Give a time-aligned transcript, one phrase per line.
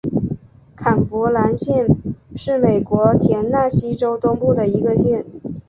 [0.75, 1.85] 坎伯兰县
[2.35, 5.23] 是美国田纳西州东部的一个县。